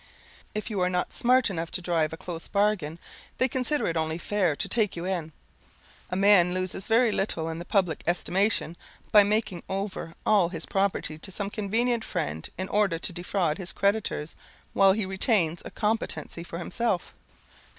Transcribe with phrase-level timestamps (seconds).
[0.55, 2.97] If you are not smart enough to drive a close bargain,
[3.37, 5.31] they consider it only fair to take you in.
[6.09, 8.75] A man loses very little in the public estimation
[9.11, 13.71] by making over all his property to some convenient friend, in order to defraud his
[13.71, 14.33] creditors,
[14.73, 17.13] while he retains a competency for himself.